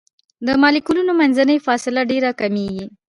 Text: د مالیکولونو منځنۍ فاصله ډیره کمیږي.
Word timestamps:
د 0.45 0.47
مالیکولونو 0.61 1.11
منځنۍ 1.21 1.57
فاصله 1.65 2.01
ډیره 2.11 2.31
کمیږي. 2.39 2.85